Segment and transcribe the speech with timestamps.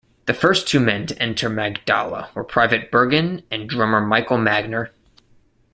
[0.25, 4.89] The first two men to enter Magdala were Private Bergin and Drummer Michael Magner.